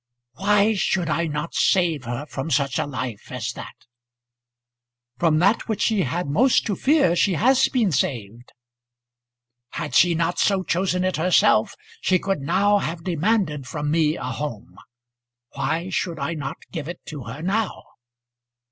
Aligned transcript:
"Why 0.33 0.73
should 0.73 1.09
I 1.11 1.27
not 1.27 1.53
save 1.53 2.05
her 2.05 2.25
from 2.25 2.49
such 2.49 2.79
a 2.79 2.87
life 2.87 3.31
as 3.31 3.53
that?" 3.53 3.85
"From 5.19 5.37
that 5.37 5.67
which 5.67 5.83
she 5.83 6.01
had 6.01 6.25
most 6.25 6.65
to 6.65 6.75
fear 6.75 7.15
she 7.15 7.33
has 7.33 7.69
been 7.69 7.91
saved." 7.91 8.51
"Had 9.73 9.93
she 9.93 10.15
not 10.15 10.39
so 10.39 10.63
chosen 10.63 11.03
it 11.03 11.17
herself, 11.17 11.75
she 12.01 12.17
could 12.17 12.41
now 12.41 12.79
have 12.79 13.03
demanded 13.03 13.67
from 13.67 13.91
me 13.91 14.17
a 14.17 14.23
home. 14.23 14.75
Why 15.51 15.89
should 15.91 16.17
I 16.17 16.33
not 16.33 16.57
give 16.71 16.89
it 16.89 17.05
to 17.05 17.25
her 17.25 17.43
now?" 17.43 17.83